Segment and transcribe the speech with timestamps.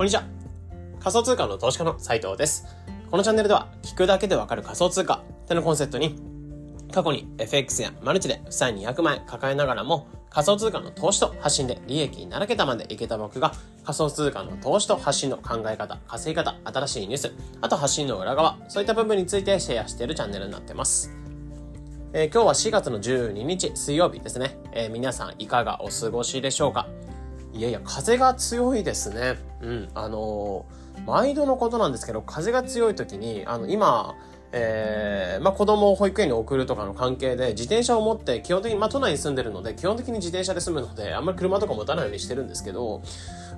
[0.00, 0.24] こんにちは。
[0.98, 2.64] 仮想通貨の投資家の斉藤です。
[3.10, 6.18] このチャンネルでは、聞くだけでわかる仮想通貨ってのコンセプトに、
[6.90, 13.52] 過去に FX やマルチで負債200万円抱えながらも、仮想通貨の投資と発信で利益にならけたまでいけた僕が、
[13.84, 21.14] 仮想通貨の投資と発信の考え方、稼ぎ方、新しいニュース、あと発信の裏側、そういった部分についてシェアしているチャンネルになってます。
[22.14, 24.58] えー、今日は4月の12日水曜日ですね。
[24.72, 26.88] えー、皆さんいかがお過ごしでしょうか？
[27.60, 29.36] いやいや、風が強いですね。
[29.60, 29.88] うん。
[29.94, 34.14] あのー、毎度のことなんですけど、風が強い時に、あの、今、
[34.52, 43.02] えー、まあ、子供を保育園に送るとかの関係で、自転車を持って、基本的に、まあ、都内に住んでるので、基本的に自転車で済むので、あんまり車とか持たないようにしてるんですけど、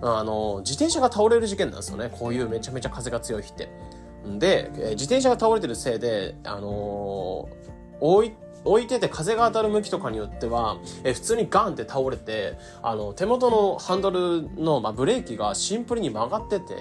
[0.01, 2.11] あの、自転車が倒れる事件なんですよね。
[2.11, 3.69] こういうめちゃめちゃ風が強い日って。
[4.41, 8.33] で、自転車が倒れてるせいで、あのー、置い
[8.65, 16.75] 置いてて風が当たる向きとかによっては、え普通にガンって倒れて、あの、手元のハンドルの、まあ、ブレーキがシンプルに曲がってて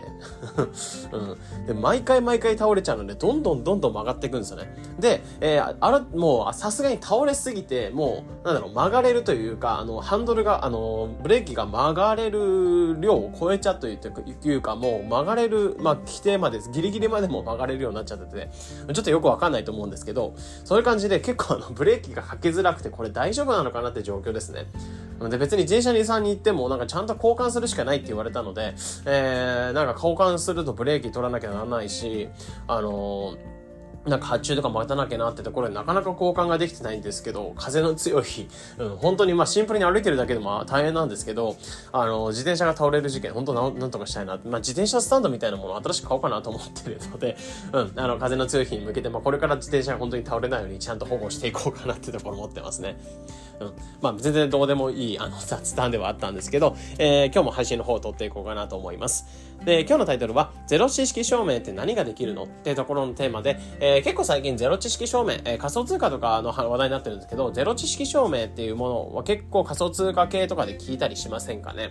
[1.11, 1.65] うん。
[1.65, 4.75] で、毎回毎回倒れちゃうので、どんどんどんどん曲がっていくんですよね。
[4.99, 13.97] で、えー、あら、もう、さすがに倒れすぎて、もう、なんだろう、曲がれるというか、あの、ハンドルが、あの、ブレーキが曲がれる量を超えちゃうとい
[14.55, 18.49] うか、もう曲がれる、まあ、規定まで、ギリギリまでも曲がれるようになっちゃってて、
[18.93, 20.33] ちょっとよくわかんないと思うんですけど、
[20.63, 24.67] そういう感じで結構あの、ブレーキがかけづらくて、これ大丈夫なのかなって状況ですね。
[25.29, 28.73] で、別に自転車に3に行っても、なんかちゃんと交換するしかないって言われたので、
[29.05, 32.29] えー、なんか交換するとブレーキ取らなきゃならないし、
[32.67, 33.60] あのー
[34.05, 38.47] なんか発注とか待たなきゃなってところでなかなか交換ができてないんですけど、風の強い日、
[38.79, 41.55] うん、本当にまあシンプルに歩いてるだけでも大変なんですけど、
[41.91, 44.39] あの、自転車が倒れる事件、本当なんなんとかしたいな。
[44.43, 47.37] まあ自転車スタンドみたいなものを新しく買おうかなと思ってるので、
[47.73, 52.97] うん、あの、風の強い日に向けて、まあこれから自転車が本当に倒れないようにちゃんと保護していこうかなってところ思ってますね。
[53.59, 53.73] うん。
[54.01, 59.51] まあ全然どうでもいい、あの、 雑談ではあったんですけど、えー、今日も配信の方を撮っていこうかなと思います。
[59.63, 71.89] で、今日のタイトルは、ゼロ知識証明って何ができるのってところのテーマで、えー、結構最近ゼロ知識証明、えー、仮想通貨とかの話題になってるんですけど、ゼロ知識証明っていうものは結構仮想通貨系とかで聞いたりしませんかね？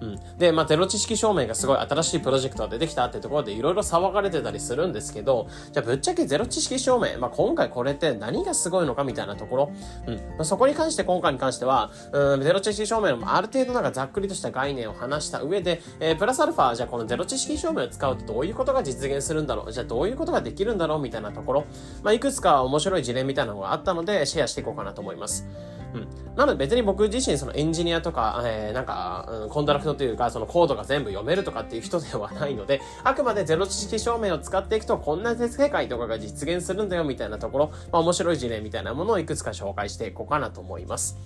[0.00, 0.38] うん。
[0.38, 9.72] で、まあ、ゼロ知識証明がすごい新しいプロジェクトが出てきたってところでいろいろ騒がれてたりするんですけど、じゃあぶっちゃけゼロ知識証明、まあ、今回これって何がすごいのかみたいなところ、
[10.06, 10.14] うん。
[10.14, 19.72] まあ、そこに関して今回に関しては、うん、ゼロ知識証明のある程度なんかざっくりとした概念を話した上で、えー、プラスアルファ、じゃあこのゼロ知識証明を使うとどういうことが実現するんだろう？
[19.72, 21.00] じゃあどういうことができるんだろう？
[21.00, 21.64] みたいなところ、
[22.02, 25.46] まあ、いくつか面白い事例みたいなのがあったので、シェアしていこうかなと思います。
[25.94, 26.08] うん。
[26.36, 41.18] なので別に僕自身そのエンジニアとか、えー、なんか、うん、コントラクトというか、そのコードが全部読めるとかっていう人ではないので、あくまでゼロ知識証明を使っていくと、こんな世界とかが実現するんだよみたいなところ、まあ面白い事例みたいなものをいくつか紹介していこうかなと思います。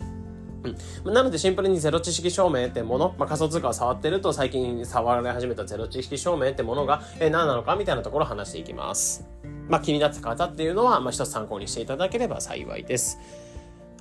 [1.05, 1.13] うん。
[1.15, 9.27] なのでシンプルにゼロ知識証明ってもの、まあ、仮想通貨を触ってると最近触られ始めたゼロ知識証明ってものが、えー、何なのかみたいなところを話していきます。
[9.69, 13.19] まあ、気になった方っていうのは、まあ、一つ参考にしていただければ幸いです。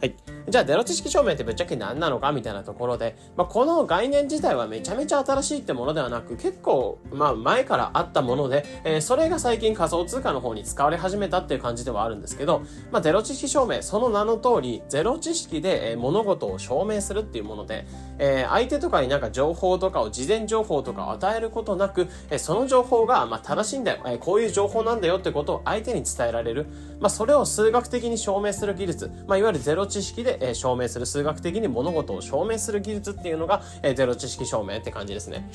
[0.03, 0.15] はい。
[0.49, 17.85] じゃあ、ゼロ知識証明ってぶっちゃけ何なのかみたいなところで、まあ、この概念自体はめちゃめちゃ新しいってものではなく、結構、まあ、前からあったもので、えー、それが最近仮想通貨の方に使われ始めたっていう感じではあるんですけど、まあ、ゼロ知識証明、その名の通り、ゼロ知識で、えー、物事を証明するっていうもので、
[18.19, 26.65] えー、相手とかになんか情報とかを、事前情報とかを与えることなく、えー、その情報が、まあ、正しいんだよ、えー、こういう情報なんだよってことを相手に伝えられる。
[26.99, 33.61] まあ、それを数学的に証明する技術、まあ、いわゆるゼロ知識知識で、証明する、数学的に物事を証明する技術っていうのが、
[33.95, 35.47] ゼロ知識証明って感じですね。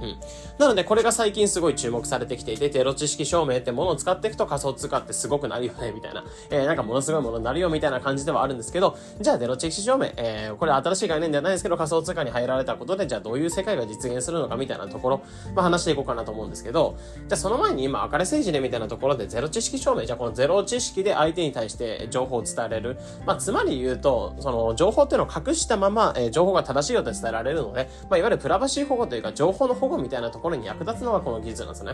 [0.00, 0.16] うん。
[0.58, 6.24] なので、これが最近すごい注目されてきていて、ゼロ知識証明ってものを使っていくと仮想通貨ってすごくなるよね、みたいな。
[6.50, 15.20] えー、なんかものすごいものになるよ、みたいな感じではあるんですけど、じゃあゼロ知識証明、えー、これ新しい概念ではないですけど、仮想通貨に入られたことで、じゃあどういう世界が実現するのか、みたいなところ、
[15.54, 22.96] まあ話していこうかなと思うんですけど、じゃあその前に今、明るい政治でみたいなところでゼロ知識証明、じゃあこのゼロ知識で相手に対して情報を伝えれる。
[23.26, 31.92] まあ、つまり言うと、その情報っていうのを隠したまま、えー、情報が正しいようと伝えられるので、まあ、いわゆるプラバシー保護というか、情報の保護みたいなところに役立つのがこの技術なんですね。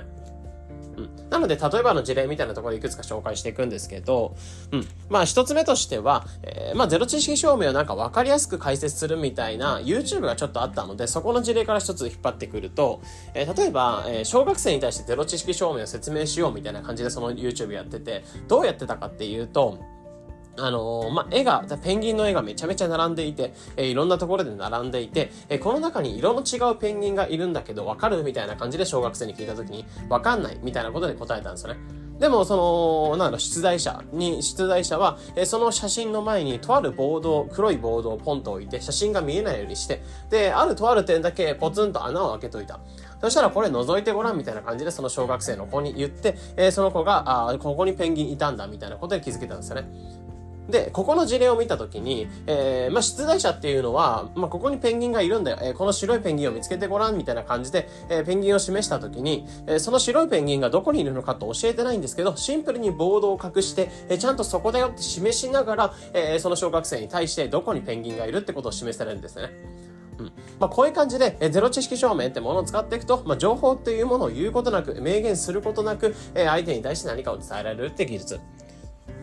[0.96, 1.28] うん。
[1.28, 4.34] なので、例えばの事例みたいなところでいくつか紹介していくんですけど、
[4.72, 4.86] うん。
[5.08, 13.00] まあ、一つ目としては、えー、まあ、ゼロ知識証明をなんか分かりやすく解説するみたいな YouTube がちょっとあったので、そこの事例から一つ引っ張ってくると、
[13.34, 19.78] えー、例えば、えー、小学生に対してゼロ知識証明を説明しようみたいな感じでその YouTube やってて、どうやってたかっていうと、
[20.56, 31.80] あのー、まあ、絵が、ペンギンの絵がめちゃめちゃ並んでいて、えー、いろんなところで並んでいて、えー、この中に色の違うペンギンがいるんだけど、わかるみたいな感じで小学生に聞いた時に、わかんないみたいなことで答えたんですよね。
[32.18, 42.78] でも、その、なんだろ、出題者に、出題者は、えその写真の前に、とあるボードを、黒いボードをポンと置いて、写真が見えないようにして、で、あるとある点だけポツンと穴を開けといた。
[43.20, 49.88] そしたらこれ覗いてごらんみたいな感じでその小学生の子に言って、えー、その子が、あここにペンギンいたんだみたいなことで気づけたんですよね。
[50.68, 55.58] で、ここの事例を見たときに、えー、まあ、出題者っていうのは、まあ、ここにペンギンがいるんだよ。
[55.60, 69.50] えー、この白いペンギンを見つけてごらん、みたいな感じで、えー、ペンギンを示したときに、えーその白いペンギンがどこにいるのかと教えてないんですけど、シンプルにボードを隠して、えーちゃんとそこだよって示しながら、えーその小学生に対してどこにペンギンがいるってことを示されるんですね。
[70.18, 70.32] うん。
[70.58, 78.40] まあ、こういう感じで、えゼロ知識証明ってものを使っていくと、まあ、情報っていうものを言うことなく、明言することなく、え相手に対して何かを伝えられるって技術。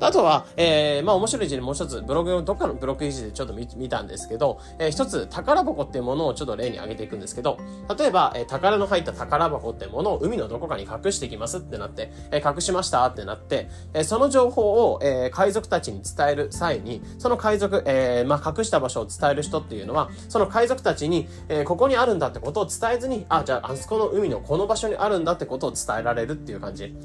[0.02, 7.60] あとは、えー、まあ面白い事例もう一つ、ブログ、どっかのブログ記事でちょっと見見たんですけど、えー、一つ、宝箱っていうものをちょっと例に挙げていくんですけど、
[7.98, 26.96] 例えば、えー、宝の入った宝箱っていうものを海のどこかに隠してきますってなって、えー、隠しましたってなって、えー、その情報を、えー、海賊たちに伝える際に、その海賊、えー、まあ隠した場所を伝える人っていうのは、その海賊たちに、えー、ここにあるんだってことを伝えずに、あ、じゃあ、あそこの海のこの場所にあるんだってことを伝えられるっていう感じ。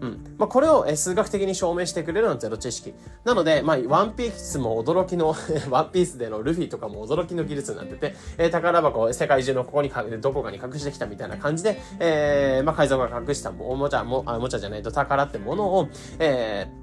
[0.00, 0.36] うん。
[0.38, 2.94] まあ、これを数学的に証明してくれるのはゼロ知識。
[3.24, 5.34] なので、まあ、ワンピースも驚きの
[5.70, 15.88] ワンピースでのルフィとかも驚きの技術になってて、えー、宝箱を世界中のここにどこかに隠してきたみたいな感じで、えー、まあ、海賊が隠したおもちゃも、あ、おもちゃじゃないと宝ってものを、
[16.18, 16.79] えー、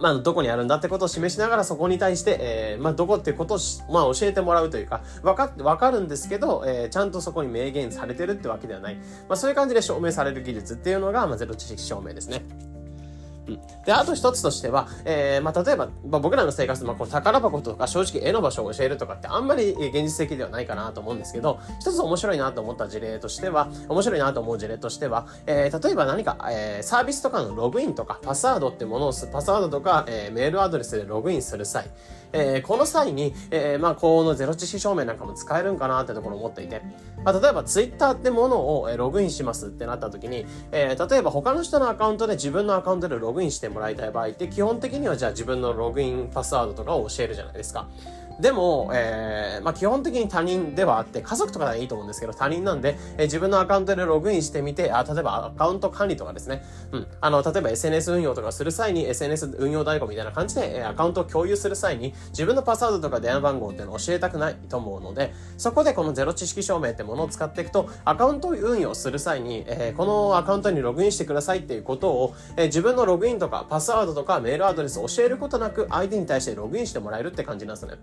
[0.00, 3.58] まあ、どこにあるんだってことを示しながらそこに対して、えー、まあ、どこっていうことを
[3.90, 8.96] まあ、教えてもらうというか、わか、わかるんですけど、えー、ちゃんとそこに明言されてるってわけではない。
[9.28, 12.44] まあ、そういう感じで証明される技術っていうのが、まあ、ゼロ知識証明ですね。
[13.84, 31.90] で、あと一つとしては、えー、まあ、例えば、まあ、僕らの生活、まあ、この宝箱とか正直絵の場所を教えるとかってあんまり現実的ではないかなと思うんですけど、一つ面白いなと思った事例としては、面白いなと思う事例としては、えー、例えば何か、えー、サービスとかのログインとか、パスワードってものを、パスワードとか、えー、メールアドレスでログインする際、
[32.34, 36.82] えー、この際に、えー、まあ、このゼロ知識証明なんかも使えるんかなってところを思っていて、
[37.24, 47.88] まあ、例えばツイッターってものを、ログインしますってなった時に、えー、例えば他の人のアカウントで自分のアカウントでログインインしてもらいたい場合って基本的にはじゃあ自分のログインパスワードとかを教えるじゃないですか。
[48.40, 56.64] でも、えー、まあ、基本的に他人ではあって、家族とかではいいと思うんですけど、他人なんで、えー、自分のアカウントでログインしてみて、あ、例えばアカウント管理とかですね。
[56.92, 57.06] うん。
[57.20, 77.94] あの、例えば SNS 運用とかする際に、SNS 運用代行みたいな感じで、えー、アカウントを共有する際に、自分のパスワードとか電話番号っていうのを教えたくないと思うので、そこでこのゼロ知識証明ってものを使っていくと、アカウント運用する際に、えー、このアカウントにログインしてくださいっていうことを、えー、自分のログインとかパスワードとかメールアドレスを教えることなく、相手に対してログインしてもらえるって感じなんですね。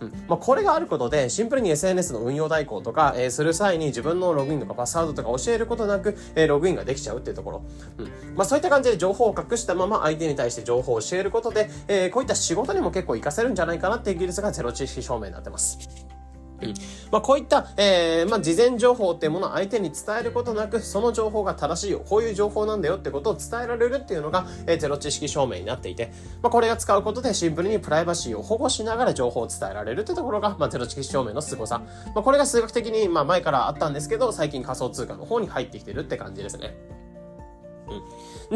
[0.00, 0.12] うん。
[0.28, 7.62] まあ、これがあることで、シンプルに SNS の運用代行とか、えー、する際に自分のログインとかパスワードとか教えることなく、えー、ログインができちゃうっていうところ。
[7.98, 8.06] うん。
[8.36, 16.17] まあ、そういった感じで情報を隠したまま相手に対して情報を教えることで、えー、こういった仕事にも結構活かせるんじゃないかなっていう技術がゼロ知識証明になってます。
[17.10, 26.12] まあ、こういった、えー、まあ、事前情報っていうものを相手に伝えることなく、その情報が正しいよ、こういう情報なんだよってことを伝えられるっていうのが、えー、ゼロ知識証明になっていて、
[26.42, 31.82] まあ、これが使うことでシンプルにプライバシーを保護しながら情報を伝えられるってところが、まあ、ゼロ知識証明の凄さ。
[32.14, 36.97] まあ、これが数学的に、まあ、前からあったんですけど、最近仮想通貨の方に入ってきてるって感じですね。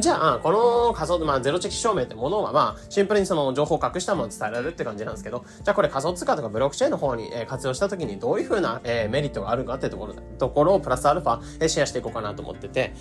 [0.00, 12.94] じゃあ、この仮想、まあ、ゼロチェキ証明ってものは、まあ、シンプルにその情報を隠したものを伝えられるって感じなんですけど、じゃあこれ仮想通貨とかブロックチェーンの方に、え活用した時にどういうふうな、えメリットがあるかってところ、ところをプラスアルファ、えシェアしていこうかなと思ってて、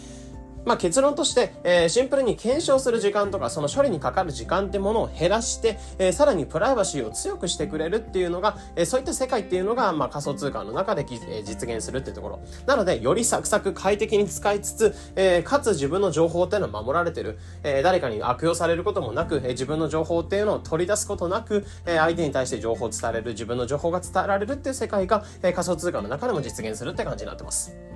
[0.66, 12.40] まあ、結論として、えー、シンプルに検証する時間とか、その処理にかかる時間ってものを減らして、えー、さらにプライバシーを強くしてくれるっていうのが、えー、そういった世界っていうのが、まあ、仮想通貨の中で、えー、実現するっていうところ。
[12.66, 17.40] なので、よりサクサク快適に使いつつ、えー、かつ自分の情報っていうのは守られてる。
[17.64, 27.91] えー、誰かに悪用されることもなく、えー、自分の情報っていうのを取り出すことなく、えー、相手に対して情報を伝えられる、自分の情報が伝えられるっていう世界が、えー、仮想通貨の中でも実現するって感じになってます。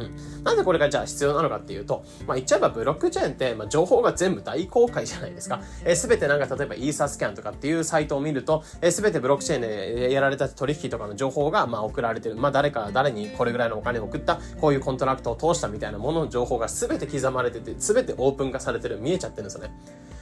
[0.00, 0.44] うん。
[0.44, 5.60] なんでこれがじゃあ必要なのかっていうと、まあ言っちゃえばブロックチェーンって、まあ情報が全部大公開じゃないですか。
[5.84, 12.36] えー、すべてなんか例えば Etherscan とかっていうサイトを見ると、えー、すべてブロックチェーンでやられた取引とかの情報がまあ送られてる。
[12.36, 19.70] まあ誰か誰にこれぐらいのお金を送った、こういうコントラクトを通したみたいなものの情報がすべて刻まれてて、すべてオープン化されてる、見えちゃってるんですよね。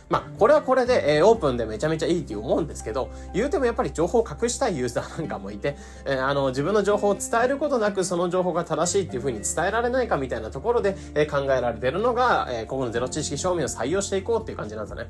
[0.08, 15.08] まあ、これはこれで、えー、オープンでめちゃめちゃいいって思うんですけど、言うてもやっぱり情報を隠したいユーザーなんかもいて、えー、あの、自分の情報を伝えることなくその情報が正しいっていうふうに伝えられないかみたいなところで、えー、考えられてるのが、えー、ここのゼロ知識証明を採用していこうっていう感じなんですね。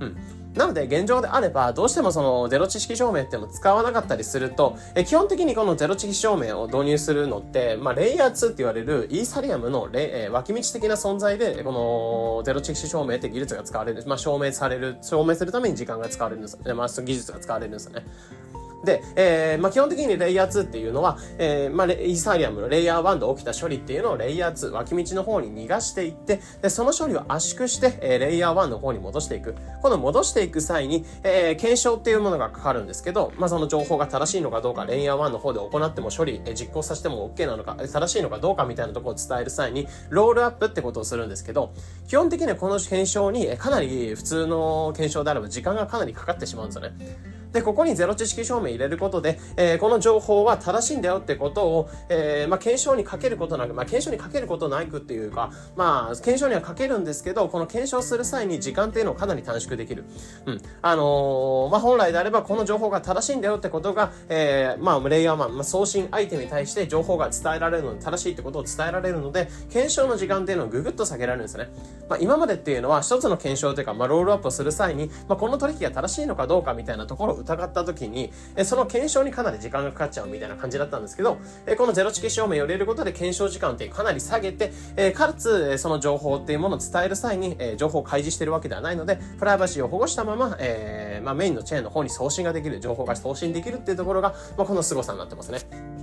[0.00, 0.16] うん。
[0.54, 11.72] なので、現状であれば、どうしてもそのゼロ知識証明っていうのを使わなかったりすると、え基本的にこのゼロ知識証明を導入するのって、まあ、レイヤー2って言われるイーサリアムのレ、えー、脇道的な存在で、こ
[12.38, 16.58] のゼロ知識証明って技術が使われる、まあ、証明される、証明するために時間が使われるんです。
[16.74, 18.04] まあ、技術が使われるんですよね。
[18.84, 29.56] で、えー、まあ、基本的にレイヤー2っていうのは、えー、まあ、イーサリアムのレイヤー1で起きた処理っていうのをレイヤー2、脇道の方に逃がしていって、で、その処理を圧縮して、えー、レイヤー1の方に戻していく。
[29.82, 41.72] この戻していく際に、えー、検証っていうものがかかるんですけど、まあ、その情報が正しいのかどうか、レイヤー1の方で行っても処理、えー、実行させても OK なのか、正しいのかどうかみたいなところを伝える際に、ロールアップってことをするんですけど、
[42.06, 47.37] 基本的にはこの検証に、かなり普通の検証であれば時間がかなりかかってしまうんですよね。
[47.52, 60.04] で、ここにゼロ知識証明入れることで、えー、この情報は正しいんだよってことを、えー、まあ、検証にかけることなく、まあ、検証にかけることなくっていうか、まあ、検証にはかけるんですけど、この検証する際に時間っていうのをかなり短縮できる。
[60.46, 60.62] うん。
[60.82, 71.68] あのー、まあ、本来であればこの情報が正しいんだよってことが、えー、まあ、レイヤーマン、まあ、送信相手に対して情報が伝えられるので、正しいってことを伝えられるので、検証の時間っていうのをぐぐっと下げられるんですね。
[72.08, 95.97] まあ、今までっていうのは一つの検証というか、まあ、ロールアップをする際に、まあ、この取引が正しいのかどうかみたいなところ疑った時に、えその検証にかなり時間がかかっちゃうみたいな感じだったんですけど、えこのゼロチケ証明を入れることで検証時間ってかなり下げて、えかつ、その情報っていうものを伝える際に、え情報を開示してるわけではないので、プライバシーを保護したまま、えー、まあ、メインのチェーンの方に送信ができる、情報が送信できるっていうところが、まあ、この凄さになってますね。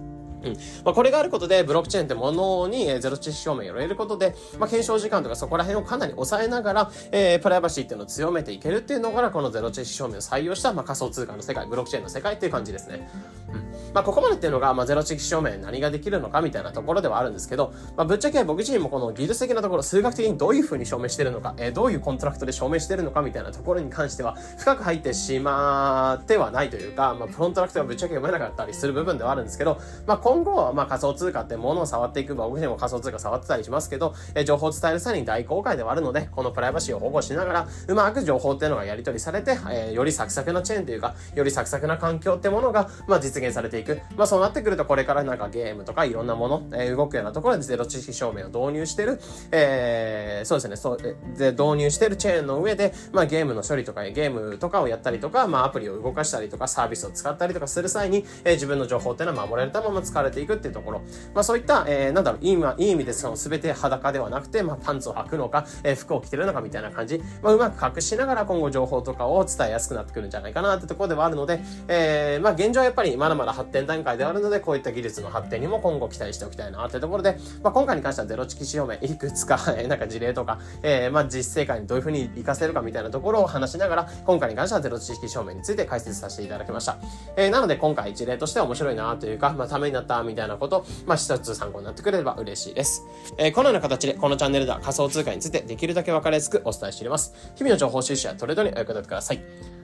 [0.46, 0.54] うん。
[0.84, 13.10] まあ、これがあることで、ブロックチェーンってものに、えゼロ知識証明を入れることで、まあ、検証時間とかそこら辺をかなり抑えながら、えー、プライバシーっていうのを強めていけるっていうのが、このゼロ知識証明を採用した、まあ、仮想通貨の世界、ブロックチェーンの世界っていう感じですね。
[13.54, 13.65] うん。
[13.96, 43.85] まあ、ここまでっていうのが、まあ、ゼロ知識証明何ができるのかみたいなところではあるんですけど、まあ、ぶっちゃけ僕自身もこの技術的なところ、数学的にどういう風に証明してるのか、えー、どういうコントラクトで証明してるのかみたいなところに関しては、深く入ってしまってはないというか、まあ、コントラクトはぶっちゃけ読めなかったりする部分ではあるんですけど、まあ、今後、まあ、仮想通貨ってものを触っていく、ま僕自身も仮想通貨触ってたりしますけど、えー、情報を伝える際に大公開ではあるので、このプライバシーを保護しながら、うまく情報っていうのがやり取りされて、えー、よりサクサクなチェーンというか、よりサクサクな環境ってものが、まあ、実現されていく。
[44.15, 49.20] まあ、そうなってくると、これからなんかゲームとかいろんなもの、えー、動くようなところでゼロ知識証明を導入してる、
[49.51, 61.01] えー、そうですね、そう、で、導入してるチェーンの上で、まあ、ゲームの処理とか、ゲームとかをやったりとか、まあ、アプリを動かしたりとか、サービスを使ったりとかする際に、えー、自分の情報っていうのは守られたまま使われていくっていうところ。
[61.34, 86.98] まあ、そういった、えー、なんだろう、いい意味いい意味でその全て裸ではなくて、まあ、パンツを履くのか、えー、服を着てるのかみたいな感じ、まあ、うまく隠しながら今後情報とかを伝えやすくなってくるんじゃないかなってところではあるので、えー、まあ、現状はやっぱりまだまだ発展展段階であるので、こういった技術の発展にも今後期待しておきたいなってところで、まあ、今回に関してはゼロチキ証明いくつか、え なんか事例とか、えー、まあ、実生活にどういうふうに活かせるかみたいなところを話しながら、今回に関してはゼロ知識証明について解説させていただきました。
[87.36, 93.03] えー、なので今回事例として面白いなというか、まあ、ためになったみたいなこと、まあ、一つ参考になってくれれば嬉しいです。
[93.38, 97.34] えー、このような形でこのチャンネルでは仮想通貨についてできるだけ分かりやすくお伝えしています。
[97.55, 99.38] 日々の情報収集やトレードにお役立てください。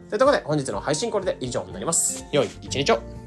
[0.10, 2.25] というところで本日の配信これで以上になります。
[2.31, 3.21] 良い一日を